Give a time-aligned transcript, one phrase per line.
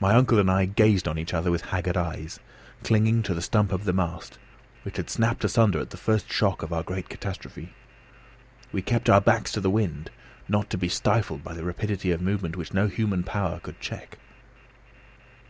[0.00, 2.40] My uncle and I gazed on each other with haggard eyes,
[2.82, 4.38] clinging to the stump of the mast,
[4.82, 7.74] which had snapped asunder at the first shock of our great catastrophe.
[8.72, 10.10] We kept our backs to the wind,
[10.48, 13.78] not to be stifled by the rapidity of a movement which no human power could
[13.78, 14.16] check.